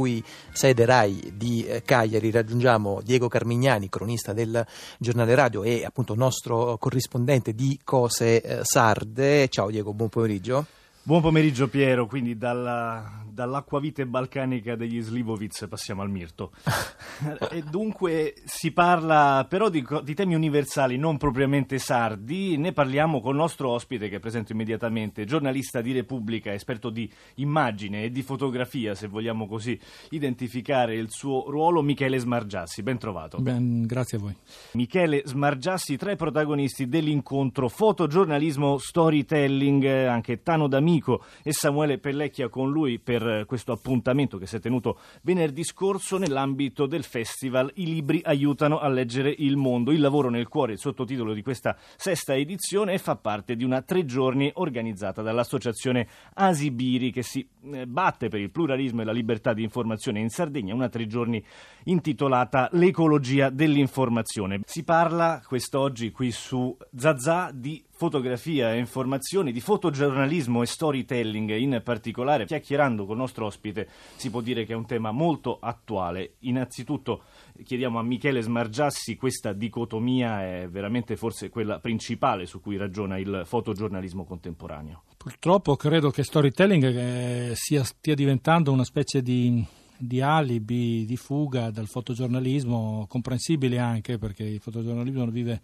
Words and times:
cui 0.00 0.24
sede 0.50 0.86
RAI 0.86 1.34
di 1.36 1.62
eh, 1.66 1.82
Cagliari 1.82 2.30
raggiungiamo 2.30 3.02
Diego 3.04 3.28
Carmignani, 3.28 3.90
cronista 3.90 4.32
del 4.32 4.66
giornale 4.98 5.34
radio 5.34 5.62
e 5.62 5.84
appunto 5.84 6.14
nostro 6.14 6.78
corrispondente 6.78 7.54
di 7.54 7.78
Cose 7.84 8.40
eh, 8.40 8.60
Sarde. 8.62 9.48
Ciao 9.48 9.68
Diego, 9.68 9.92
buon 9.92 10.08
pomeriggio. 10.08 10.79
Buon 11.02 11.22
pomeriggio 11.22 11.66
Piero, 11.66 12.06
quindi 12.06 12.36
dalla, 12.36 13.24
dall'acquavite 13.32 14.04
balcanica 14.04 14.76
degli 14.76 15.00
Slivovic 15.00 15.66
passiamo 15.66 16.02
al 16.02 16.10
mirto. 16.10 16.52
e 17.50 17.62
dunque 17.62 18.34
si 18.44 18.70
parla 18.70 19.46
però 19.48 19.70
di, 19.70 19.82
di, 20.04 20.14
temi 20.14 20.34
universali, 20.34 20.98
non 20.98 21.16
propriamente 21.16 21.78
sardi, 21.78 22.58
ne 22.58 22.72
parliamo 22.72 23.22
con 23.22 23.32
il 23.32 23.38
nostro 23.38 23.70
ospite 23.70 24.10
che 24.10 24.18
presento 24.18 24.52
immediatamente, 24.52 25.24
giornalista 25.24 25.80
di 25.80 25.92
Repubblica, 25.92 26.52
esperto 26.52 26.90
di 26.90 27.10
immagine 27.36 28.04
e 28.04 28.10
di 28.10 28.20
fotografia, 28.20 28.94
se 28.94 29.08
vogliamo 29.08 29.48
così 29.48 29.80
identificare 30.10 30.96
il 30.96 31.06
suo 31.08 31.48
ruolo, 31.48 31.80
Michele 31.80 32.18
Smargiassi. 32.18 32.82
Ben 32.82 32.98
trovato. 32.98 33.38
Ben, 33.38 33.86
grazie 33.86 34.18
a 34.18 34.20
voi. 34.20 34.36
Michele 34.72 35.22
Smargiassi, 35.24 35.96
tra 35.96 36.12
i 36.12 36.16
protagonisti 36.16 36.88
dell'incontro 36.88 37.70
fotogiornalismo 37.70 38.76
storytelling, 38.76 39.86
anche 39.86 40.42
Tano 40.42 40.68
D'Amico 40.68 40.88
amico 40.90 41.22
e 41.42 41.52
Samuele 41.52 41.98
Pellecchia 41.98 42.48
con 42.48 42.70
lui 42.70 42.98
per 42.98 43.44
questo 43.46 43.72
appuntamento 43.72 44.38
che 44.38 44.46
si 44.46 44.56
è 44.56 44.60
tenuto 44.60 44.98
venerdì 45.22 45.62
scorso 45.62 46.18
nell'ambito 46.18 46.86
del 46.86 47.04
festival 47.04 47.70
I 47.74 47.84
libri 47.84 48.20
aiutano 48.24 48.78
a 48.78 48.88
leggere 48.88 49.32
il 49.38 49.56
mondo. 49.56 49.92
Il 49.92 50.00
lavoro 50.00 50.28
nel 50.28 50.48
cuore, 50.48 50.72
il 50.72 50.78
sottotitolo 50.78 51.32
di 51.32 51.42
questa 51.42 51.76
sesta 51.96 52.34
edizione, 52.34 52.98
fa 52.98 53.16
parte 53.16 53.54
di 53.54 53.64
una 53.64 53.82
tre 53.82 54.04
giorni 54.04 54.50
organizzata 54.54 55.22
dall'associazione 55.22 56.08
Asibiri 56.34 57.12
che 57.12 57.22
si 57.22 57.46
eh, 57.72 57.86
batte 57.86 58.28
per 58.28 58.40
il 58.40 58.50
pluralismo 58.50 59.02
e 59.02 59.04
la 59.04 59.12
libertà 59.12 59.52
di 59.52 59.62
informazione 59.62 60.20
in 60.20 60.28
Sardegna, 60.28 60.74
una 60.74 60.88
tre 60.88 61.06
giorni 61.06 61.42
intitolata 61.84 62.68
L'ecologia 62.72 63.50
dell'informazione. 63.50 64.60
Si 64.64 64.82
parla 64.82 65.40
quest'oggi 65.46 66.10
qui 66.10 66.30
su 66.32 66.76
Zazà 66.94 67.50
di 67.52 67.82
fotografia 68.00 68.72
e 68.72 68.78
informazioni, 68.78 69.52
di 69.52 69.60
fotogiornalismo 69.60 70.62
e 70.62 70.66
storytelling 70.66 71.50
in 71.50 71.82
particolare. 71.84 72.46
Chiacchierando 72.46 73.04
con 73.04 73.16
il 73.16 73.20
nostro 73.20 73.44
ospite 73.44 73.90
si 74.16 74.30
può 74.30 74.40
dire 74.40 74.64
che 74.64 74.72
è 74.72 74.74
un 74.74 74.86
tema 74.86 75.10
molto 75.10 75.58
attuale. 75.60 76.36
Innanzitutto 76.40 77.24
chiediamo 77.62 77.98
a 77.98 78.02
Michele 78.02 78.40
Smargiassi 78.40 79.16
questa 79.16 79.52
dicotomia 79.52 80.42
è 80.42 80.68
veramente 80.70 81.14
forse 81.16 81.50
quella 81.50 81.78
principale 81.78 82.46
su 82.46 82.62
cui 82.62 82.78
ragiona 82.78 83.18
il 83.18 83.42
fotogiornalismo 83.44 84.24
contemporaneo. 84.24 85.02
Purtroppo 85.18 85.76
credo 85.76 86.08
che 86.08 86.22
storytelling 86.22 86.84
eh, 86.84 87.52
sia, 87.54 87.84
stia 87.84 88.14
diventando 88.14 88.72
una 88.72 88.84
specie 88.84 89.20
di 89.20 89.62
di 90.02 90.22
alibi, 90.22 91.04
di 91.04 91.16
fuga 91.18 91.68
dal 91.68 91.86
fotogiornalismo, 91.86 93.04
comprensibile 93.06 93.76
anche 93.78 94.16
perché 94.16 94.44
il 94.44 94.58
fotogiornalismo 94.58 95.26
vive 95.26 95.60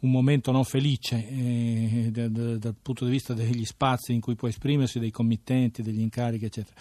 un 0.00 0.10
momento 0.10 0.50
non 0.50 0.64
felice 0.64 1.26
eh, 1.28 2.08
dal, 2.10 2.58
dal 2.58 2.74
punto 2.80 3.04
di 3.04 3.10
vista 3.10 3.34
degli 3.34 3.64
spazi 3.64 4.12
in 4.12 4.20
cui 4.20 4.34
può 4.34 4.48
esprimersi, 4.48 4.98
dei 4.98 5.10
committenti, 5.10 5.82
degli 5.82 6.00
incarichi, 6.00 6.46
eccetera. 6.46 6.76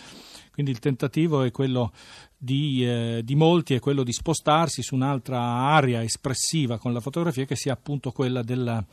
Quindi 0.51 0.71
il 0.71 0.79
tentativo 0.79 1.43
è 1.43 1.51
quello 1.51 1.91
di, 2.37 2.85
eh, 2.85 3.21
di, 3.23 3.35
molti, 3.35 3.75
è 3.75 3.79
quello 3.79 4.03
di 4.03 4.13
spostarsi 4.13 4.81
su 4.81 4.95
un'altra 4.95 5.39
area 5.39 6.03
espressiva 6.03 6.77
con 6.77 6.93
la 6.93 6.99
fotografia 6.99 7.45
che 7.45 7.55
sia 7.55 7.73
appunto 7.73 8.11
quella 8.11 8.43
della 8.43 8.83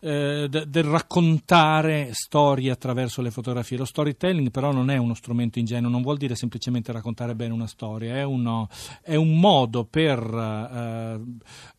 eh, 0.00 0.48
del 0.48 0.84
raccontare 0.84 2.10
storie 2.12 2.70
attraverso 2.70 3.22
le 3.22 3.30
fotografie. 3.30 3.78
Lo 3.78 3.84
storytelling 3.84 4.50
però 4.50 4.72
non 4.72 4.90
è 4.90 4.96
uno 4.96 5.14
strumento 5.14 5.58
ingenuo, 5.58 5.90
non 5.90 6.02
vuol 6.02 6.16
dire 6.16 6.34
semplicemente 6.34 6.92
raccontare 6.92 7.34
bene 7.34 7.52
una 7.52 7.66
storia, 7.66 8.16
è, 8.16 8.22
uno, 8.22 8.68
è 9.02 9.14
un 9.14 9.38
modo 9.38 9.84
per 9.84 10.18
eh, 10.18 11.20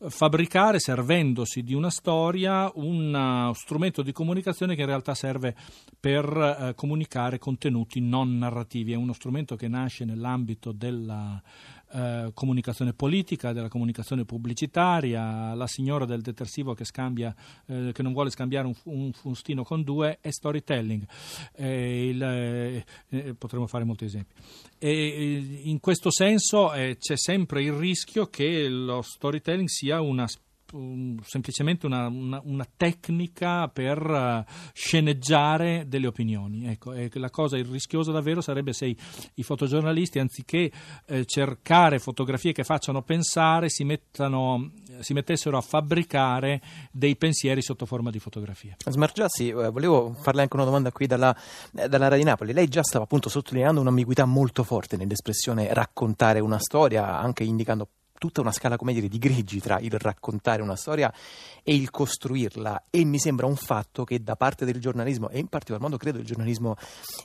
fabbricare, 0.08 0.78
servendosi 0.78 1.62
di 1.62 1.74
una 1.74 1.90
storia, 1.90 2.70
uno 2.74 3.52
strumento 3.54 4.02
di 4.02 4.12
comunicazione 4.12 4.74
che 4.74 4.82
in 4.82 4.88
realtà 4.88 5.14
serve 5.14 5.54
per 5.98 6.24
eh, 6.24 6.74
comunicare 6.74 7.38
contenuti 7.38 8.00
non 8.00 8.38
narrativi, 8.38 8.92
è 8.92 8.96
uno 8.96 9.12
strumento 9.12 9.56
che 9.56 9.68
nasce 9.68 10.04
nell'ambito 10.04 10.72
della 10.72 11.40
eh, 11.90 12.30
comunicazione 12.34 12.92
politica, 12.92 13.52
della 13.52 13.68
comunicazione 13.68 14.24
pubblicitaria, 14.24 15.54
la 15.54 15.66
signora 15.66 16.04
del 16.04 16.20
detersivo 16.20 16.74
che, 16.74 16.84
scambia, 16.84 17.34
eh, 17.66 17.92
che 17.92 18.02
non 18.02 18.12
vuole 18.12 18.30
scambiare 18.30 18.66
un, 18.66 18.74
un, 18.84 19.12
fustino 19.12 19.64
con 19.64 19.82
due 19.82 20.18
è 20.20 20.30
storytelling. 20.30 21.06
Il, 21.56 22.22
eh, 22.22 22.84
eh, 23.08 23.34
potremmo 23.34 23.66
fare 23.66 23.84
molti 23.84 24.04
esempi. 24.04 24.34
E 24.78 25.60
in 25.64 25.80
questo 25.80 26.10
senso 26.10 26.68
c'è 26.68 27.16
sempre 27.16 27.62
il 27.62 27.72
rischio 27.72 28.26
che 28.26 28.68
lo 28.68 29.02
storytelling 29.02 29.68
sia 29.68 30.00
una 30.00 30.26
semplicemente 31.24 31.86
una, 31.86 32.08
una, 32.08 32.40
una, 32.44 32.66
tecnica 32.76 33.68
per 33.68 33.98
uh, 33.98 34.44
sceneggiare 34.72 35.84
delle 35.86 36.06
opinioni. 36.06 36.66
Ecco, 36.66 36.92
la 37.14 37.30
cosa 37.30 37.56
rischiosa 37.56 38.12
davvero 38.12 38.40
sarebbe 38.40 38.72
se 38.72 38.86
i, 38.86 38.96
i 39.34 39.42
fotogiornalisti, 39.42 40.18
anziché 40.18 40.70
eh, 41.06 41.24
cercare 41.24 41.98
fotografie 41.98 42.52
che 42.52 42.64
facciano 42.64 43.02
pensare, 43.02 43.68
si, 43.68 43.84
mettano, 43.84 44.72
si, 45.00 45.12
mettessero 45.14 45.56
a 45.56 45.60
fabbricare 45.60 46.60
dei 46.90 47.16
pensieri 47.16 47.62
sotto 47.62 47.86
forma 47.86 48.10
di 48.10 48.18
fotografie. 48.18 48.76
Smargiassi, 48.84 49.48
eh, 49.48 49.70
volevo 49.70 50.14
farle 50.20 50.42
anche 50.42 50.56
una 50.56 50.64
domanda 50.64 50.92
qui 50.92 51.06
dalla, 51.06 51.34
eh, 51.74 51.88
dalla 51.88 52.08
Radio 52.08 52.24
Napoli. 52.24 52.52
Lei 52.52 52.68
già 52.68 52.82
stava 52.82 53.04
appunto 53.04 53.28
sottolineando 53.28 53.80
un'ambiguità 53.80 54.24
molto 54.24 54.62
forte 54.64 54.96
nell'espressione 54.96 55.72
raccontare 55.72 56.40
una 56.40 56.58
storia, 56.58 57.18
anche 57.18 57.44
indicando 57.44 57.88
tutta 58.18 58.40
una 58.40 58.52
scala 58.52 58.76
come 58.76 58.92
dire, 58.92 59.08
di 59.08 59.18
grigi 59.18 59.60
tra 59.60 59.78
il 59.78 59.92
raccontare 59.92 60.60
una 60.60 60.76
storia 60.76 61.12
e 61.62 61.74
il 61.74 61.90
costruirla. 61.90 62.84
E 62.90 63.04
mi 63.04 63.18
sembra 63.18 63.46
un 63.46 63.56
fatto 63.56 64.04
che 64.04 64.22
da 64.22 64.36
parte 64.36 64.64
del 64.64 64.80
giornalismo 64.80 65.28
e 65.30 65.38
in 65.38 65.46
particolar 65.46 65.80
modo 65.80 65.96
credo 65.96 66.18
del 66.18 66.26
giornalismo 66.26 66.76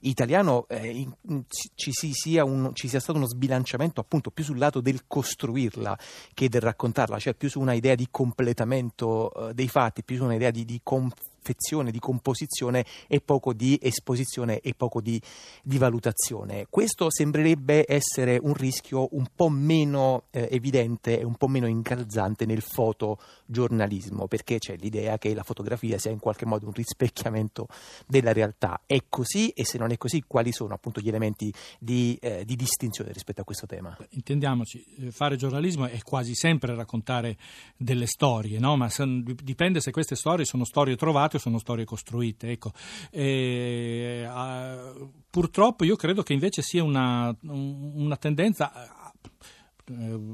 italiano 0.01 0.65
eh, 0.69 0.87
in, 0.87 1.43
ci, 1.75 1.91
sia 1.93 2.45
un, 2.45 2.71
ci, 2.73 2.87
sia 2.87 2.99
stato 2.99 3.17
uno 3.17 3.27
sbilanciamento 3.27 3.99
appunto 3.99 4.31
più 4.31 4.43
sul 4.43 4.57
lato 4.57 4.79
del 4.79 5.05
costruirla 5.07 5.97
che 6.33 6.49
del 6.49 6.61
raccontarla, 6.61 7.19
cioè 7.19 7.33
più 7.33 7.49
su 7.49 7.59
una 7.59 7.73
idea 7.73 7.95
di 7.95 8.07
completamento 8.09 9.49
eh, 9.49 9.53
dei 9.53 9.67
fatti, 9.67 10.03
più 10.03 10.17
su 10.17 10.23
un'idea 10.23 10.51
di, 10.51 10.63
di 10.65 10.79
conf- 10.83 11.31
confezione, 11.43 11.91
di 11.91 11.99
composizione 11.99 12.85
e 13.07 13.19
poco 13.19 13.51
di 13.51 13.77
esposizione 13.81 14.61
e 14.61 14.73
poco 14.73 15.01
di, 15.01 15.21
di 15.61 15.77
valutazione. 15.77 16.67
Questo 16.69 17.11
sembrerebbe 17.11 17.83
essere 17.85 18.39
un 18.41 18.53
rischio 18.53 19.09
un 19.11 19.27
po' 19.35 19.49
meno 19.49 20.23
eh, 20.31 20.47
evidente 20.51 21.19
e 21.19 21.25
un 21.25 21.35
po' 21.35 21.49
meno 21.49 21.67
incalzante 21.67 22.45
nel 22.45 22.61
fotogiornalismo, 22.61 24.27
perché 24.27 24.57
c'è 24.57 24.77
l'idea 24.77 25.17
che 25.17 25.33
la 25.33 25.43
fotografia 25.43 25.97
sia 25.97 26.11
in 26.11 26.19
qualche 26.19 26.45
modo 26.45 26.67
un 26.67 26.73
rispecchiamento 26.73 27.67
della 28.07 28.31
realtà. 28.31 28.81
È 28.85 28.97
così 29.09 29.49
e 29.49 29.65
se 29.65 29.77
non 29.77 29.91
è 29.91 29.97
così 29.97 30.23
quali 30.25 30.53
sono 30.53 30.73
appunto 30.73 31.01
gli 31.01 31.09
elementi 31.09 31.53
di, 31.77 32.17
eh, 32.21 32.45
di 32.45 32.55
distinzione 32.55 33.11
rispetto 33.11 33.41
a 33.41 33.43
questo 33.43 33.65
tema? 33.65 33.95
Intendiamoci, 34.11 34.83
eh, 34.99 35.11
fare 35.11 35.35
giornalismo 35.35 35.87
è 35.87 35.99
quasi 36.03 36.35
sempre 36.35 36.73
raccontare 36.73 37.35
delle 37.75 38.05
storie, 38.05 38.59
no? 38.59 38.77
ma 38.77 38.89
dipende 39.43 39.81
se 39.81 39.91
queste 39.91 40.15
storie 40.15 40.45
sono 40.45 40.63
storie 40.63 40.95
trovate 40.95 41.32
o 41.37 41.39
sono 41.39 41.59
storie 41.59 41.85
costruite. 41.85 42.51
Ecco. 42.51 42.71
E, 43.11 44.25
uh, 44.27 45.11
purtroppo 45.29 45.83
io 45.83 45.95
credo 45.95 46.23
che 46.23 46.33
invece 46.33 46.61
sia 46.61 46.83
una, 46.83 47.35
una 47.41 48.17
tendenza 48.17 48.71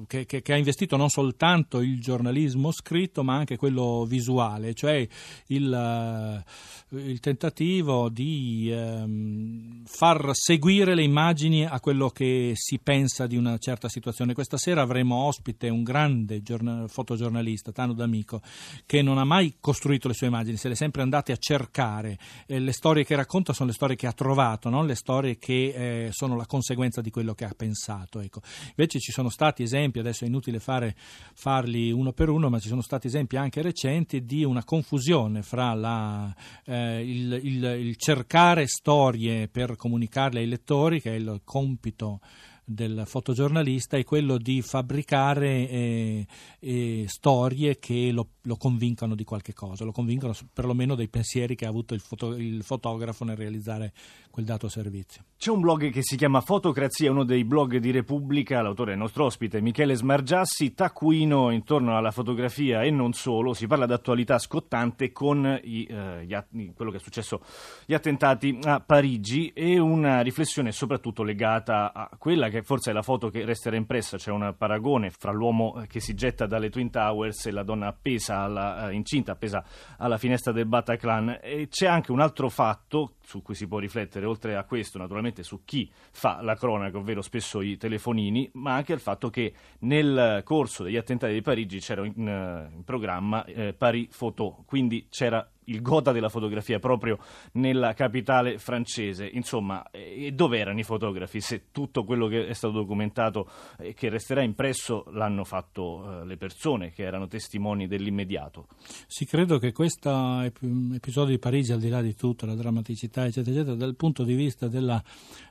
che, 0.07 0.25
che, 0.25 0.41
che, 0.41 0.53
ha 0.53 0.57
investito 0.57 0.95
non 0.95 1.09
soltanto 1.09 1.81
il 1.81 1.99
giornalismo 1.99 2.71
scritto 2.71 3.23
ma 3.23 3.35
anche 3.35 3.57
quello 3.57 4.05
visuale, 4.05 4.73
cioè 4.73 5.07
il, 5.47 6.43
uh, 6.91 6.97
il 6.97 7.19
tentativo 7.19 8.09
di 8.09 8.71
um, 8.71 9.83
far 9.85 10.29
seguire 10.33 10.95
le 10.95 11.03
immagini 11.03 11.65
a 11.65 11.79
quello 11.79 12.09
che 12.09 12.51
si 12.55 12.79
pensa 12.79 13.27
di 13.27 13.37
una 13.37 13.57
certa 13.57 13.89
situazione. 13.89 14.33
Questa 14.33 14.57
sera 14.57 14.81
avremo 14.81 15.15
ospite 15.15 15.69
un 15.69 15.83
grande 15.83 16.41
giornal- 16.41 16.89
fotogiornalista, 16.89 17.71
Tano 17.71 17.93
D'Amico, 17.93 18.41
che 18.85 19.01
non 19.01 19.17
ha 19.17 19.25
mai 19.25 19.55
costruito 19.59 20.07
le 20.07 20.13
sue 20.13 20.27
immagini, 20.27 20.57
se 20.57 20.67
le 20.67 20.73
è 20.73 20.77
sempre 20.77 21.01
andate 21.01 21.31
a 21.31 21.37
cercare. 21.37 22.17
Eh, 22.45 22.59
le 22.59 22.71
storie 22.71 23.03
che 23.03 23.15
racconta 23.15 23.53
sono 23.53 23.69
le 23.69 23.75
storie 23.75 23.95
che 23.95 24.07
ha 24.07 24.13
trovato, 24.13 24.69
non 24.69 24.85
le 24.85 24.95
storie 24.95 25.37
che 25.37 26.07
eh, 26.07 26.09
sono 26.11 26.35
la 26.35 26.45
conseguenza 26.45 27.01
di 27.01 27.09
quello 27.09 27.33
che 27.33 27.45
ha 27.45 27.53
pensato. 27.55 28.19
Ecco. 28.19 28.41
Invece 28.75 28.99
ci 28.99 29.11
sono 29.11 29.29
stati 29.39 29.63
esempi, 29.63 29.99
adesso 29.99 30.25
è 30.25 30.27
inutile 30.27 30.59
fare, 30.59 30.93
farli 31.33 31.91
uno 31.91 32.11
per 32.11 32.27
uno, 32.27 32.49
ma 32.49 32.59
ci 32.59 32.67
sono 32.67 32.81
stati 32.81 33.07
esempi 33.07 33.37
anche 33.37 33.61
recenti 33.61 34.25
di 34.25 34.43
una 34.43 34.65
confusione 34.65 35.43
fra 35.43 35.73
la, 35.73 36.35
eh, 36.65 37.01
il, 37.01 37.39
il, 37.41 37.63
il 37.63 37.95
cercare 37.95 38.67
storie 38.67 39.47
per 39.47 39.77
comunicarle 39.77 40.41
ai 40.41 40.47
lettori, 40.47 40.99
che 40.99 41.11
è 41.11 41.15
il 41.15 41.39
compito 41.45 42.19
del 42.65 43.03
fotogiornalista 43.05 43.97
è 43.97 44.03
quello 44.03 44.37
di 44.37 44.61
fabbricare 44.61 45.67
eh, 45.67 46.27
eh, 46.59 47.05
storie 47.07 47.79
che 47.79 48.11
lo, 48.11 48.27
lo 48.49 48.57
convincano 48.57 49.13
di 49.13 49.23
qualche 49.23 49.53
cosa, 49.53 49.85
lo 49.85 49.91
convincano 49.91 50.33
perlomeno 50.51 50.95
dei 50.95 51.07
pensieri 51.07 51.53
che 51.53 51.67
ha 51.67 51.69
avuto 51.69 51.93
il, 51.93 51.99
foto, 51.99 52.33
il 52.33 52.63
fotografo 52.63 53.23
nel 53.23 53.37
realizzare 53.37 53.93
quel 54.31 54.43
dato 54.43 54.67
servizio. 54.67 55.23
C'è 55.37 55.51
un 55.51 55.59
blog 55.59 55.91
che 55.91 56.01
si 56.01 56.17
chiama 56.17 56.41
Fotocrazia, 56.41 57.11
uno 57.11 57.23
dei 57.23 57.45
blog 57.45 57.77
di 57.77 57.91
Repubblica, 57.91 58.61
l'autore 58.63 58.91
è 58.91 58.93
il 58.95 58.99
nostro 58.99 59.25
ospite 59.25 59.61
Michele 59.61 59.93
Smargiassi, 59.93 60.73
taccuino 60.73 61.51
intorno 61.51 61.95
alla 61.95 62.09
fotografia 62.09 62.81
e 62.81 62.89
non 62.89 63.13
solo, 63.13 63.53
si 63.53 63.67
parla 63.67 63.85
d'attualità 63.85 64.39
scottante 64.39 65.11
con 65.11 65.59
i, 65.63 65.85
eh, 65.85 66.25
gli, 66.25 66.73
quello 66.73 66.89
che 66.89 66.97
è 66.97 66.99
successo, 66.99 67.41
gli 67.85 67.93
attentati 67.93 68.57
a 68.63 68.79
Parigi 68.79 69.51
e 69.53 69.77
una 69.77 70.21
riflessione 70.21 70.71
soprattutto 70.71 71.21
legata 71.21 71.93
a 71.93 72.09
quella 72.17 72.49
che 72.49 72.63
forse 72.63 72.89
è 72.89 72.93
la 72.93 73.03
foto 73.03 73.29
che 73.29 73.45
resterà 73.45 73.75
impressa, 73.75 74.17
c'è 74.17 74.31
un 74.31 74.55
paragone 74.57 75.11
fra 75.11 75.31
l'uomo 75.31 75.83
che 75.87 75.99
si 75.99 76.15
getta 76.15 76.47
dalle 76.47 76.71
Twin 76.71 76.89
Towers 76.89 77.45
e 77.45 77.51
la 77.51 77.63
donna 77.63 77.87
appesa 77.87 78.38
alla, 78.43 78.89
eh, 78.89 78.93
incinta, 78.93 79.33
appesa 79.33 79.63
alla 79.97 80.17
finestra 80.17 80.51
del 80.51 80.65
Bataclan. 80.65 81.39
E 81.41 81.67
c'è 81.69 81.87
anche 81.87 82.11
un 82.11 82.19
altro 82.19 82.49
fatto 82.49 83.15
su 83.23 83.41
cui 83.41 83.55
si 83.55 83.67
può 83.67 83.79
riflettere, 83.79 84.25
oltre 84.25 84.55
a 84.55 84.63
questo 84.63 84.97
naturalmente 84.97 85.43
su 85.43 85.63
chi 85.63 85.89
fa 86.11 86.41
la 86.41 86.55
cronaca, 86.55 86.97
ovvero 86.97 87.21
spesso 87.21 87.61
i 87.61 87.77
telefonini, 87.77 88.49
ma 88.53 88.73
anche 88.73 88.93
al 88.93 88.99
fatto 88.99 89.29
che 89.29 89.53
nel 89.79 90.41
corso 90.43 90.83
degli 90.83 90.97
attentati 90.97 91.33
di 91.33 91.41
Parigi 91.41 91.79
c'era 91.79 92.05
in, 92.05 92.27
eh, 92.27 92.75
in 92.75 92.83
programma 92.83 93.45
eh, 93.45 93.73
Paris 93.73 94.15
Photo, 94.17 94.63
quindi 94.65 95.07
c'era 95.09 95.47
il 95.69 95.81
gota 95.81 96.11
della 96.11 96.29
fotografia 96.29 96.79
proprio 96.79 97.17
nella 97.53 97.93
capitale 97.93 98.57
francese. 98.57 99.29
Insomma, 99.31 99.89
e 99.91 100.31
dove 100.31 100.57
erano 100.59 100.79
i 100.79 100.83
fotografi 100.83 101.41
se 101.41 101.65
tutto 101.71 102.03
quello 102.03 102.27
che 102.27 102.47
è 102.47 102.53
stato 102.53 102.73
documentato 102.73 103.49
e 103.77 103.93
che 103.93 104.09
resterà 104.09 104.41
impresso 104.41 105.05
l'hanno 105.11 105.43
fatto 105.43 106.21
eh, 106.21 106.25
le 106.25 106.37
persone 106.37 106.91
che 106.91 107.03
erano 107.03 107.27
testimoni 107.27 107.87
dell'immediato? 107.87 108.67
Sì, 109.07 109.25
credo 109.25 109.57
che 109.57 109.71
questo 109.71 110.41
episodio 110.41 111.33
di 111.33 111.39
Parigi, 111.39 111.71
al 111.71 111.79
di 111.79 111.89
là 111.89 112.01
di 112.01 112.15
tutto, 112.15 112.45
la 112.45 112.55
drammaticità, 112.55 113.25
eccetera, 113.25 113.55
eccetera, 113.55 113.75
dal 113.75 113.95
punto 113.95 114.23
di 114.23 114.33
vista 114.33 114.67
della, 114.67 115.01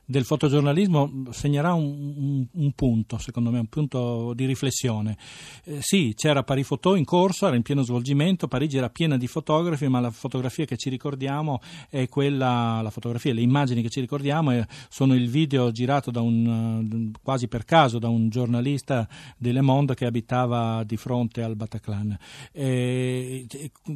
del 0.05 0.25
fotogiornalismo 0.25 1.25
segnerà 1.29 1.73
un, 1.73 2.13
un, 2.15 2.47
un, 2.51 2.71
punto, 2.73 3.17
secondo 3.17 3.51
me, 3.51 3.59
un 3.59 3.67
punto 3.67 4.33
di 4.33 4.45
riflessione. 4.45 5.17
Eh, 5.63 5.81
sì, 5.81 6.13
c'era 6.15 6.43
Paris 6.43 6.67
Photo 6.67 6.95
in 6.95 7.05
corso, 7.05 7.47
era 7.47 7.55
in 7.55 7.61
pieno 7.61 7.81
svolgimento, 7.83 8.47
Parigi 8.47 8.77
era 8.77 8.89
piena 8.89 9.17
di 9.17 9.27
fotografi, 9.27 9.87
ma 9.87 9.99
la 9.99 10.08
la 10.09 10.11
fotografia 10.11 10.65
che 10.65 10.77
ci 10.77 10.89
ricordiamo 10.89 11.61
è 11.89 12.07
quella, 12.07 12.81
la 12.81 12.89
fotografia, 12.89 13.33
le 13.33 13.41
immagini 13.41 13.81
che 13.81 13.89
ci 13.89 14.01
ricordiamo 14.01 14.51
è, 14.51 14.65
sono 14.89 15.13
il 15.13 15.29
video 15.29 15.71
girato 15.71 16.11
da 16.11 16.21
un, 16.21 17.11
quasi 17.21 17.47
per 17.47 17.63
caso 17.63 17.99
da 17.99 18.09
un 18.09 18.29
giornalista 18.29 19.07
di 19.37 19.51
Le 19.51 19.61
Monde 19.61 19.93
che 19.93 20.05
abitava 20.05 20.83
di 20.83 20.97
fronte 20.97 21.41
al 21.41 21.55
Bataclan. 21.55 22.17
E, 22.51 23.45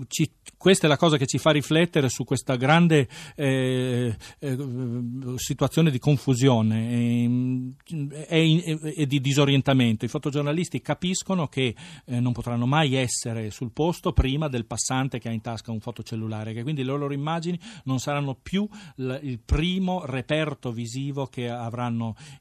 ci, 0.08 0.30
questa 0.58 0.86
è 0.86 0.90
la 0.90 0.98
cosa 0.98 1.18
che 1.18 1.26
ci 1.26 1.38
fa 1.38 1.52
riflettere 1.52 2.10
su 2.10 2.24
questa 2.24 2.56
grande 2.56 3.08
eh, 3.36 4.16
eh, 4.40 4.58
situazione 5.36 5.92
di 5.92 6.00
confusione 6.00 6.92
e, 8.28 8.96
e, 8.96 9.08
di 9.08 9.20
disorientamento. 9.20 10.06
I 10.06 10.10
fotogiornalisti 10.10 10.82
capiscono 10.82 11.48
che 11.48 11.76
eh, 12.06 12.20
non 12.20 12.34
potranno 12.34 12.66
mai 12.66 12.96
essere 12.96 13.52
sul 13.52 13.72
posto 13.72 14.14
prima 14.14 14.48
del 14.48 14.66
passante 14.66 15.20
che 15.20 15.30
ha 15.30 15.32
in 15.32 15.42
tasca 15.42 15.72
un 15.72 15.80
fotocellulare 15.94 16.22
cellulare, 16.24 16.54
che 16.54 16.64
quindi 16.64 16.84
le 16.84 16.92
loro 16.92 17.14
immagini 17.14 17.60
non 17.86 18.00
saranno 18.00 18.36
più 18.36 18.68
il 18.96 19.40
primo 19.44 20.06
reperto 20.06 20.72
visivo 20.72 21.28
che, 21.28 21.52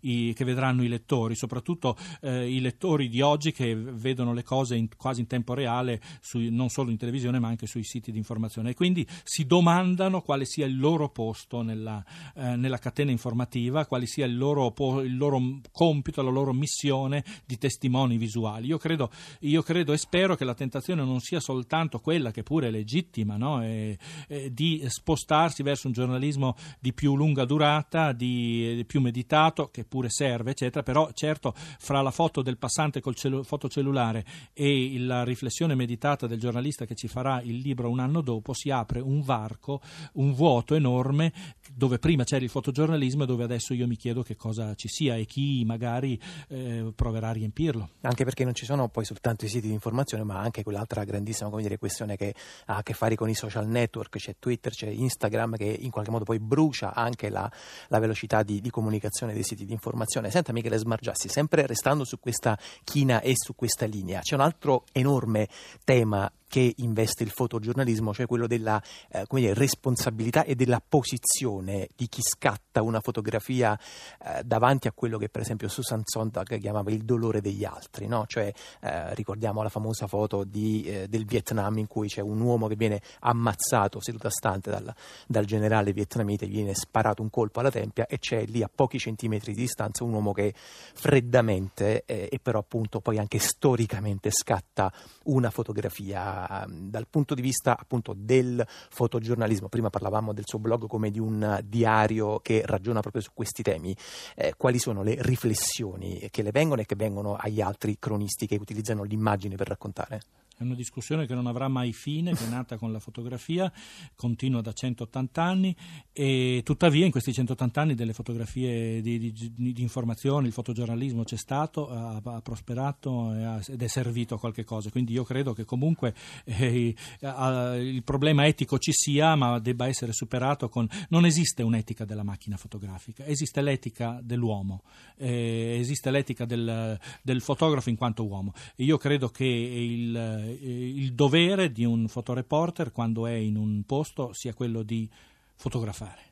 i, 0.01 0.33
che 0.35 0.45
vedranno 0.45 0.83
i 0.83 0.89
lettori, 0.89 1.35
soprattutto 1.35 1.97
eh, 2.21 2.51
i 2.51 2.61
lettori 2.61 3.09
di 3.09 3.21
oggi 3.21 3.53
che 3.53 3.75
vedono 3.75 4.33
le 4.33 4.43
cose 4.43 4.77
in, 4.77 4.89
quasi 4.97 5.21
in 5.21 5.27
tempo 5.27 5.55
reale, 5.55 6.01
sui, 6.21 6.51
non 6.51 6.69
solo 6.69 6.91
in 6.91 6.97
televisione 6.97 7.39
ma 7.39 7.49
anche 7.49 7.67
sui 7.67 7.85
siti 7.85 8.13
di 8.13 8.19
informazione 8.19 8.71
e 8.71 8.75
quindi 8.75 9.07
si 9.25 9.47
domandano 9.47 10.23
quale 10.23 10.45
sia 10.45 10.67
il 10.67 10.79
loro 10.79 11.09
posto 11.11 11.63
nella, 11.63 12.05
eh, 12.35 12.57
nella 12.57 12.79
catena 12.79 13.11
informativa, 13.11 13.87
quale 13.87 14.07
sia 14.07 14.27
il 14.27 14.37
loro, 14.37 14.73
il 15.03 15.17
loro, 15.17 15.41
compito, 15.71 16.23
la 16.23 16.31
loro 16.31 16.53
missione 16.53 17.25
di 17.45 17.59
testimoni 17.59 18.17
visuali. 18.17 18.67
Io 18.67 18.79
credo, 18.79 19.11
io 19.41 19.63
credo 19.63 19.93
e 19.93 19.99
spero 19.99 20.37
che 20.37 20.45
la 20.45 20.55
tentazione 20.55 21.05
non 21.05 21.21
sia 21.21 21.41
soltanto 21.41 21.99
quella 21.99 22.31
che 22.31 22.43
pure 22.43 22.69
è 22.69 22.71
legittima, 22.71 23.37
no? 23.43 23.63
e, 23.63 23.99
e 24.29 24.53
di 24.53 24.83
spostarsi 24.87 25.63
verso 25.63 25.89
un 25.89 25.93
giornalismo 25.93 26.55
di 26.79 26.93
più 26.93 27.17
lunga 27.17 27.45
durata, 27.45 28.13
di, 28.13 28.77
di, 28.77 28.85
più 28.85 29.01
meditato, 29.01 29.69
che 29.71 29.85
pure 29.85 30.09
serve, 30.09 30.53
eccetera, 30.53 30.83
però 30.83 31.11
certo 31.13 31.53
fra 31.55 32.01
la 32.01 32.11
foto 32.11 32.43
del 32.43 32.57
passante 32.57 33.01
col 33.01 33.15
celu- 33.15 33.45
fotocellulare 33.45 34.25
e 34.53 34.99
la 34.99 35.25
riflessione 35.25 35.75
meditata 35.75 36.27
del 36.27 36.39
giornalista 36.39 36.85
che 36.85 36.95
ci 36.95 37.09
farà 37.09 37.41
il 37.43 37.57
libro 37.57 37.91
un 37.91 37.99
anno 37.99 38.21
dopo 38.21 38.53
si 38.53 38.71
apre 38.71 39.01
un 39.01 39.23
varco, 39.23 39.81
un 40.15 40.33
vuoto 40.33 40.75
enorme 40.75 41.33
dove 41.75 41.99
prima 41.99 42.25
c'era 42.25 42.45
il 42.45 42.51
fotogiornalismo 42.51 43.25
e 43.25 43.27
dove 43.27 43.45
adesso 43.45 43.75
io 43.75 43.87
mi 43.87 43.97
chiedo 43.97 44.23
che 44.23 44.37
cosa 44.37 44.75
ci 44.75 44.89
sia 44.89 45.17
e 45.17 45.25
chi 45.25 45.65
magari 45.65 46.21
eh, 46.49 46.93
proverà 46.95 47.29
a 47.29 47.33
riempirlo. 47.33 47.91
Anche 48.03 48.25
perché 48.25 48.45
non 48.45 48.55
ci 48.55 48.65
sono 48.65 48.89
poi 48.89 49.05
soltanto 49.05 49.45
i 49.45 49.49
siti 49.49 49.67
di 49.67 49.73
informazione, 49.73 50.25
ma 50.25 50.39
anche 50.39 50.63
quell'altra 50.63 51.05
grandissima 51.05 51.51
dire, 51.61 51.79
questione 51.79 52.17
che 52.17 52.35
ha 52.67 52.77
a 52.77 52.83
che 52.83 52.93
fare 52.93 53.15
con 53.15 53.29
i 53.29 53.32
social 53.35 53.67
network, 53.67 54.19
c'è 54.19 54.37
Twitter, 54.39 54.73
c'è 54.73 54.89
Instagram 54.89 55.57
che 55.57 55.65
in 55.65 55.91
qualche 55.91 56.11
modo 56.11 56.25
poi 56.25 56.39
brucia 56.39 56.95
anche 56.95 57.29
la, 57.29 57.51
la 57.89 57.99
velocità 57.99 58.43
di, 58.43 58.61
di, 58.61 58.71
comunicazione 58.71 59.33
dei 59.33 59.43
siti 59.43 59.65
di 59.65 59.73
informazione. 59.73 60.31
Senta 60.31 60.53
Michele 60.53 60.79
Smargiassi, 60.79 61.29
sempre 61.29 61.67
restando 61.67 62.05
su 62.05 62.19
questa 62.19 62.59
china 62.85 63.21
e 63.21 63.33
su 63.35 63.55
questa 63.55 63.87
linea, 63.87 64.21
c'è 64.21 64.35
un 64.35 64.41
altro 64.41 64.85
enorme 64.93 65.49
tema 65.85 66.31
che 66.53 66.75
investe 66.77 67.23
il 67.23 67.31
fotogiornalismo, 67.31 68.13
cioè 68.13 68.27
quello 68.27 68.47
della 68.47 68.79
eh, 69.09 69.25
dire, 69.31 69.55
responsabilità 69.55 70.45
e 70.45 70.55
della 70.55 70.83
posizione 70.87 71.89
di 71.97 72.09
chi 72.09 72.21
scatta 72.21 72.83
una 72.83 73.01
fotografia 73.01 73.75
eh, 74.23 74.43
davanti 74.45 74.87
a 74.87 74.93
quello 74.93 75.17
che 75.17 75.31
per 75.31 75.41
esempio 75.41 75.69
Susan 75.69 76.03
Sontag 76.05 76.59
chiamava 76.59 76.91
il 76.91 77.05
dolore 77.05 77.41
degli 77.41 77.65
altri, 77.65 78.07
no? 78.07 78.25
cioè 78.27 78.53
eh, 78.83 79.15
ricordiamo 79.15 79.63
la 79.63 79.71
famosa 79.71 80.07
foto 80.07 80.45
di, 80.45 80.83
eh, 80.83 81.09
del 81.09 81.25
Vietnam 81.25 81.79
in 81.79 81.87
cui 81.87 82.09
c'è 82.09 82.21
un 82.21 82.39
uomo 82.39 82.67
che 82.67 82.77
viene 82.77 83.01
ammazzato 83.21 84.03
seduto 84.03 84.27
a 84.27 84.31
stante 84.31 84.69
dal, 84.69 84.95
dal 85.27 85.47
generale 85.47 85.95
vietnamita, 85.95 86.45
gli 86.45 86.57
viene 86.57 86.75
sparato 86.75 87.23
un 87.23 87.31
colpo 87.31 87.61
alla 87.61 87.71
tempia 87.71 88.05
e 88.05 88.19
c'è 88.19 88.45
lì 88.45 88.63
a 88.63 88.69
pochi 88.69 88.99
centimetri 88.99 89.55
di 89.55 89.61
distanza 89.63 90.05
un 90.05 90.13
uomo 90.13 90.33
che 90.33 90.53
freddamente 90.55 92.03
eh, 92.05 92.29
e 92.31 92.39
però 92.43 92.59
appunto 92.59 93.01
poi 93.01 93.17
anche 93.17 93.39
storicamente 93.39 94.31
scatta 94.31 94.93
una 95.25 95.49
fotografia 95.49 96.42
dal 96.69 97.07
punto 97.09 97.35
di 97.35 97.43
vista 97.43 97.77
appunto 97.79 98.15
del 98.17 98.65
fotogiornalismo, 98.67 99.69
prima 99.69 99.91
parlavamo 99.91 100.33
del 100.33 100.45
suo 100.47 100.59
blog 100.59 100.87
come 100.87 101.11
di 101.11 101.19
un 101.19 101.61
diario 101.65 102.41
che 102.41 102.63
ragiona 102.65 103.01
proprio 103.01 103.23
su 103.23 103.31
questi 103.35 103.63
temi, 103.63 103.97
eh, 104.35 104.55
quali 104.57 104.79
sono 104.79 105.03
le 105.03 105.17
riflessioni 105.21 106.29
che 106.31 106.43
le 106.43 106.51
vengono 106.51 106.81
e 106.81 106.87
che 106.87 106.97
vengono 106.97 107.37
agli 107.37 107.61
altri 107.61 107.97
cronisti 107.99 108.47
che 108.47 108.57
utilizzano 108.57 109.03
l'immagine 109.03 109.57
per 109.57 109.69
raccontare? 109.69 110.42
È 110.63 110.65
una 110.65 110.75
discussione 110.77 111.27
che 111.27 111.35
non 111.35 111.49
avrà 111.49 111.67
mai 111.67 111.93
fine, 111.93 112.35
che 112.35 112.47
è 112.47 112.49
nata 112.49 112.77
con 112.77 112.93
la 112.93 113.01
fotografia, 113.01 113.71
continua 114.15 114.61
da 114.61 114.73
180 114.73 115.43
anni 115.43 115.77
e 116.13 116.61
tuttavia 116.65 117.05
in 117.05 117.11
questi 117.11 117.33
180 117.33 117.81
anni 117.81 117.95
delle 117.95 118.13
fotografie 118.13 119.01
di, 119.01 119.33
di, 119.33 119.53
di 119.57 119.83
informazione, 119.83 120.47
il 120.47 120.53
fotogiornalismo 120.53 121.25
c'è 121.25 121.37
stato, 121.37 121.91
ha, 121.91 122.21
ha 122.23 122.41
prosperato 122.43 123.61
ed 123.67 123.83
è 123.83 123.89
servito 123.89 124.37
a 124.37 124.39
qualche 124.39 124.63
cosa. 124.63 124.91
Quindi 124.91 125.13
io 125.13 125.25
credo 125.25 125.53
che 125.53 125.65
comunque 125.65 126.15
eh, 126.45 126.95
il 127.21 128.03
problema 128.05 128.47
etico 128.47 128.79
ci 128.79 128.93
sia, 128.93 129.35
ma 129.35 129.59
debba 129.59 129.89
essere 129.89 130.13
superato 130.13 130.69
con... 130.69 130.89
Non 131.09 131.25
esiste 131.25 131.65
un'etica 131.65 132.05
della 132.05 132.23
macchina 132.23 132.57
fotografica, 132.57 133.27
esiste 133.27 133.61
l'etica 133.63 134.21
dell'uomo, 134.23 134.83
eh, 135.17 135.79
esiste 135.81 136.13
l'etica 136.13 136.45
del, 136.45 136.97
del, 137.21 137.41
fotografo 137.41 137.89
in 137.89 137.97
quanto 137.97 138.25
uomo. 138.25 138.53
Io 138.77 138.97
credo 138.97 139.29
che 139.29 139.45
il 139.45 140.52
il 140.61 141.15
dovere 141.15 141.73
di 141.73 141.85
un 141.85 142.09
fotoreporter 142.09 142.93
quando 142.93 143.27
è 143.27 143.33
in 143.33 143.57
un 143.57 143.83
posto 143.85 144.33
sia 144.33 144.55
quello 144.55 144.83
di 144.83 145.09
fotografare 145.55 146.32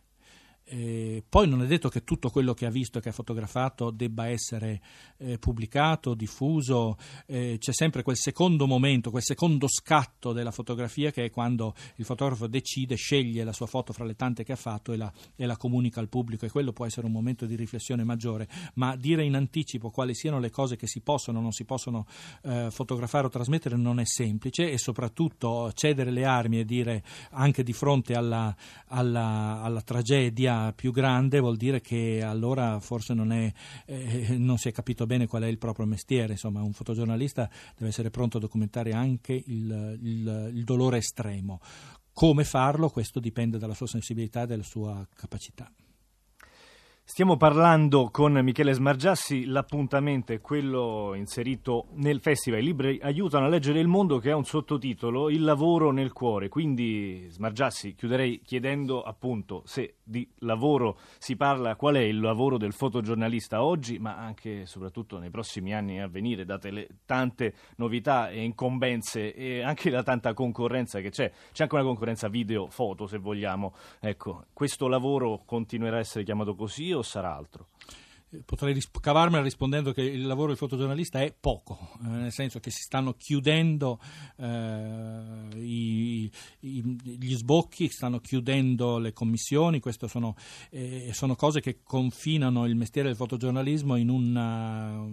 eh, 0.73 1.25
poi 1.29 1.49
non 1.49 1.62
è 1.62 1.67
detto 1.67 1.89
che 1.89 2.05
tutto 2.05 2.31
quello 2.31 2.55
che 2.55 2.65
ha 2.65 2.71
visto 2.71 2.99
e 2.99 3.00
che 3.00 3.09
ha 3.09 3.12
fotografato 3.12 3.91
debba 3.91 4.29
essere 4.29 4.81
eh, 5.17 5.37
pubblicato, 5.37 6.15
diffuso, 6.15 6.97
eh, 7.27 7.57
c'è 7.59 7.73
sempre 7.73 8.05
quel 8.05 8.17
secondo 8.17 8.69
momento, 8.69 9.11
quel 9.11 9.25
secondo 9.25 9.67
scatto 9.69 10.33
della 10.33 10.53
fotografia 10.53 11.11
che 11.11 11.25
è 11.25 11.31
quando 11.31 11.75
il 11.97 12.05
fotografo 12.05 12.47
decide, 12.47 12.95
sceglie 12.95 13.43
la 13.43 13.53
sua 13.53 13.67
foto 13.67 13.93
fra 13.93 14.05
le 14.05 14.15
tante 14.15 14.45
che 14.45 14.53
ha 14.53 14.57
fatto 14.57 14.93
e 14.93 14.97
la, 14.97 15.12
e 15.35 15.45
la 15.45 15.57
comunica 15.57 15.99
al 15.99 16.09
pubblico. 16.09 16.47
E 16.47 16.50
quello 16.50 16.73
può 16.73 16.87
essere 16.87 17.07
un 17.07 17.12
momento 17.12 17.47
di 17.47 17.57
riflessione 17.57 18.05
maggiore, 18.05 18.49
ma 18.75 18.95
dire 18.95 19.25
in 19.25 19.35
anticipo 19.35 19.91
quali 19.91 20.15
siano 20.15 20.39
le 20.39 20.50
cose 20.50 20.77
che 20.77 20.87
si 20.87 21.00
possono 21.00 21.41
o 21.41 21.43
non 21.43 21.50
si 21.50 21.65
possono 21.65 22.07
eh, 22.43 22.69
fotografare 22.71 23.27
o 23.27 23.29
trasmettere 23.29 23.77
non 23.77 23.99
è 23.99 24.05
semplice 24.05 24.71
e 24.71 24.79
soprattutto 24.79 25.73
cedere 25.73 26.12
le 26.12 26.25
armi 26.25 26.61
e 26.61 26.65
dire 26.65 27.03
anche 27.31 27.65
di 27.65 27.73
fronte 27.73 28.15
alla, 28.15 28.55
alla, 28.87 29.62
alla 29.62 29.83
tragedia 29.83 30.59
più 30.75 30.93
grande 30.93 31.40
vuol 31.40 31.57
dire 31.57 31.81
che 31.81 32.23
allora 32.23 32.81
forse 32.81 33.14
non, 33.14 33.33
è, 33.33 33.52
eh, 33.87 34.37
non, 34.38 34.59
si 34.59 34.69
è 34.69 34.73
capito 34.73 35.07
bene 35.07 35.26
qual 35.26 35.43
è 35.43 35.47
il 35.47 35.59
proprio 35.59 35.87
mestiere. 35.87 36.33
Insomma, 36.33 36.62
un 36.62 36.73
fotogiornalista 36.73 37.49
deve 37.76 37.90
essere 37.90 38.11
pronto 38.11 38.37
a 38.38 38.40
documentare 38.40 38.93
anche 38.93 39.33
il, 39.33 39.99
il, 40.00 40.50
il 40.55 40.64
dolore 40.64 40.99
estremo. 40.99 41.61
Come 42.12 42.45
farlo? 42.45 42.88
Questo 42.88 43.21
dipende 43.21 43.59
dalla 43.59 43.75
sua 43.75 43.87
sensibilità 43.87 44.43
e 44.43 44.47
dalla 44.47 44.62
sua 44.62 45.07
capacità. 45.14 45.71
Stiamo 47.11 47.37
parlando 47.37 48.09
con 48.12 48.35
Michele 48.35 48.73
Smargiassi, 48.73 49.47
l'appuntamento 49.47 50.33
è 50.33 50.40
quello 50.40 51.14
inserito 51.17 51.88
nel 51.95 52.21
festival 52.21 52.61
I 52.61 52.62
libri 52.62 53.00
aiutano 53.02 53.47
a 53.47 53.49
leggere 53.49 53.81
il 53.81 53.88
mondo 53.88 54.19
che 54.19 54.31
ha 54.31 54.37
un 54.37 54.45
sottotitolo 54.45 55.29
Il 55.29 55.43
lavoro 55.43 55.90
nel 55.90 56.12
cuore, 56.12 56.49
quindi 56.49 57.26
Smargiassi 57.29 57.97
chiuderei 57.97 58.40
chiedendo 58.45 59.02
appunto 59.02 59.62
se 59.64 59.97
di 60.11 60.29
lavoro. 60.40 60.99
Si 61.19 61.37
parla, 61.37 61.76
qual 61.76 61.95
è 61.95 62.00
il 62.00 62.21
lavoro 62.21 62.59
del 62.59 62.73
fotogiornalista 62.73 63.62
oggi, 63.62 63.99
ma 63.99 64.17
anche 64.17 64.61
e 64.61 64.67
soprattutto 64.67 65.19
nei 65.19 65.31
prossimi 65.31 65.73
anni 65.73 66.00
a 66.00 66.09
venire, 66.09 66.45
date 66.45 66.71
le 66.71 66.88
tante 67.07 67.55
novità 67.76 68.29
e 68.29 68.43
incombenze 68.43 69.33
e 69.33 69.62
anche 69.62 69.90
la 69.90 70.02
tanta 70.02 70.35
concorrenza 70.35 71.00
che 71.00 71.11
c'è, 71.11 71.31
c'è 71.52 71.62
anche 71.62 71.75
una 71.75 71.85
concorrenza 71.85 72.29
video-foto 72.29 73.07
se 73.07 73.19
vogliamo, 73.19 73.75
ecco, 74.00 74.47
questo 74.52 74.88
lavoro 74.88 75.43
continuerà 75.45 75.97
a 75.97 76.00
essere 76.00 76.25
chiamato 76.25 76.55
così 76.55 76.93
o 76.93 77.02
sarà 77.02 77.35
altro? 77.35 77.69
potrei 78.45 78.73
risp- 78.73 79.00
cavarmela 79.00 79.43
rispondendo 79.43 79.93
che 79.93 80.02
il 80.02 80.26
lavoro 80.26 80.49
del 80.49 80.57
fotogiornalista 80.57 81.21
è 81.21 81.35
poco, 81.38 81.90
eh, 82.05 82.09
nel 82.09 82.33
senso 82.33 82.61
che 82.61 82.71
si 82.71 82.83
stanno 82.83 83.14
chiudendo 83.14 83.99
eh, 84.37 85.49
i, 85.57 86.10
gli 86.59 87.35
sbocchi, 87.35 87.89
stanno 87.89 88.19
chiudendo 88.19 88.99
le 88.99 89.12
commissioni, 89.12 89.81
queste 89.81 90.09
sono, 90.09 90.35
eh, 90.71 91.11
sono, 91.12 91.37
cose 91.37 91.61
che 91.61 91.79
confinano 91.83 92.67
il 92.67 92.75
mestiere 92.75 93.09
del 93.09 93.17
fotogiornalismo 93.17 93.97
in, 93.97 94.09
una, 94.09 95.05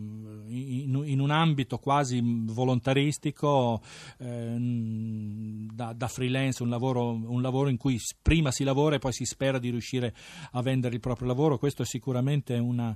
in, 0.47 1.01
in 1.05 1.19
un 1.19 1.29
ambito 1.29 1.77
quasi 1.77 2.19
volontaristico, 2.23 3.81
ehm, 4.19 5.71
da, 5.73 5.93
da, 5.93 6.07
freelance, 6.07 6.63
un 6.63 6.69
lavoro, 6.69 7.11
un 7.11 7.41
lavoro 7.41 7.69
in 7.69 7.77
cui 7.77 7.99
prima 8.21 8.51
si 8.51 8.63
lavora 8.63 8.95
e 8.95 8.99
poi 8.99 9.13
si 9.13 9.25
spera 9.25 9.59
di 9.59 9.69
riuscire 9.69 10.13
a 10.51 10.61
vendere 10.61 10.95
il 10.95 10.99
proprio 10.99 11.27
lavoro, 11.27 11.57
questo 11.57 11.83
è 11.83 11.85
sicuramente 11.85 12.55
uno 12.55 12.95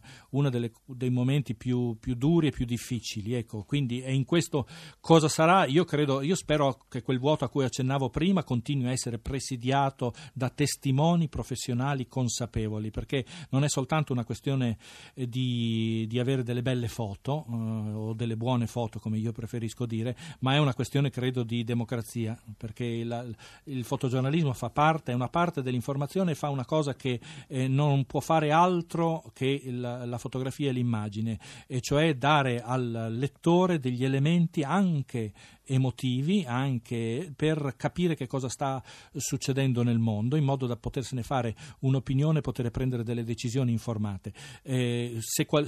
dei 0.86 1.10
momenti 1.10 1.56
più, 1.56 1.98
più, 2.00 2.16
duri 2.16 2.48
e 2.48 2.52
più 2.52 2.66
difficili. 2.66 3.34
Ecco, 3.34 3.64
quindi 3.64 4.02
è 4.02 4.10
in 4.10 4.26
questo 4.26 4.68
cosa 5.00 5.28
sarà? 5.28 5.66
Io 5.66 5.84
credo, 5.84 6.22
io 6.22 6.36
spero 6.36 6.78
che 6.90 7.02
quel 7.02 7.20
vuoto 7.20 7.46
a 7.46 7.50
cui 7.50 7.64
accennavo 7.64 8.01
prima 8.10 8.44
continui 8.44 8.88
a 8.88 8.92
essere 8.92 9.20
presidiato 9.20 10.14
da 10.34 10.50
testimoni 10.50 11.28
professionali 11.28 12.08
consapevoli, 12.08 12.92
perché 12.92 13.26
non 13.50 13.64
è 13.64 13.70
soltanto 13.70 14.14
una 14.14 14.26
questione 14.26 14.78
eh, 15.14 15.28
di, 15.28 16.06
di 16.08 16.20
avere 16.20 16.44
delle 16.44 16.62
belle 16.62 16.88
foto 16.88 17.46
eh, 17.50 17.54
o 17.54 18.14
delle 18.14 18.38
buone 18.38 18.68
foto, 18.68 19.00
come 19.00 19.18
io 19.18 19.32
preferisco 19.32 19.86
dire, 19.86 20.16
ma 20.40 20.54
è 20.54 20.60
una 20.60 20.74
questione, 20.74 21.10
credo, 21.10 21.44
di 21.44 21.64
democrazia, 21.64 22.40
perché 22.58 23.04
la, 23.04 23.26
il 23.66 23.84
fotogiornalismo 23.84 24.54
fa 24.54 24.70
parte, 24.70 25.12
è 25.12 25.16
una 25.16 25.30
parte 25.30 25.62
dell'informazione 25.62 26.32
e 26.32 26.36
fa 26.36 26.50
una 26.50 26.66
cosa 26.66 26.96
che 26.96 27.20
eh, 27.48 27.68
non 27.68 28.06
può 28.06 28.20
fare 28.20 28.52
altro 28.52 29.24
che 29.34 29.62
il, 29.64 29.80
la 29.80 30.18
fotografia 30.18 30.70
e 30.70 30.74
l'immagine, 30.74 31.40
e 31.68 31.82
cioè 31.82 32.16
dare 32.16 32.62
al 32.62 33.08
lettore 33.12 33.80
degli 33.80 34.04
elementi 34.04 34.64
anche 34.64 35.34
emotivi, 35.66 36.44
anche 36.46 37.32
per 37.36 37.76
capire 37.78 38.16
che 38.16 38.28
cosa 38.28 38.50
sta 38.50 38.84
succedendo 39.16 39.84
nel 39.84 40.00
mondo, 40.00 40.36
in 40.36 40.44
modo 40.44 40.68
da 40.68 40.76
potersene 40.76 41.24
fare 41.24 41.56
un'opinione 41.80 42.42
poter 42.42 42.70
prendere 42.72 43.04
delle 43.04 43.24
decisioni 43.24 43.72
informate. 43.72 44.34
Eh, 44.64 45.20
qual- 45.46 45.68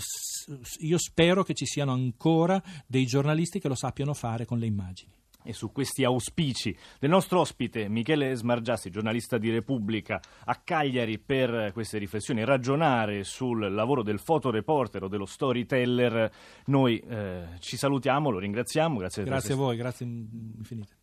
io 0.80 0.98
spero 0.98 1.44
che 1.44 1.54
ci 1.54 1.66
siano 1.66 1.92
ancora 1.94 2.62
dei 2.86 3.06
giornalisti 3.06 3.60
che 3.60 3.68
lo 3.68 3.76
sappiano 3.76 4.14
fare 4.14 4.46
con 4.46 4.60
le 4.60 4.66
immagini. 4.66 5.23
E 5.44 5.54
su 5.54 5.72
questi 5.72 6.04
auspici 6.04 6.76
del 7.00 7.10
nostro 7.10 7.40
ospite 7.40 7.88
Michele 7.90 8.34
Smargiassi, 8.36 8.90
giornalista 8.90 9.38
di 9.38 9.50
Repubblica 9.50 10.22
a 10.46 10.56
Cagliari, 10.56 11.20
per 11.20 11.72
queste 11.74 11.98
riflessioni, 11.98 12.44
ragionare 12.46 13.24
sul 13.24 13.74
lavoro 13.74 14.04
del 14.04 14.20
fotoreporter 14.20 15.04
o 15.04 15.08
dello 15.08 15.26
storyteller, 15.26 16.32
noi 16.66 17.00
eh, 17.00 17.48
ci 17.60 17.78
salutiamo, 17.78 18.30
lo 18.30 18.40
ringraziamo. 18.40 18.98
Grazie, 18.98 19.24
grazie 19.24 19.54
a 19.54 19.58
voi, 19.58 19.76
grazie 19.76 20.06
infinite. 20.06 21.02